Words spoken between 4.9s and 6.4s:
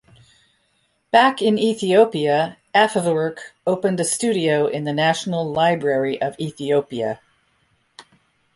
National Library of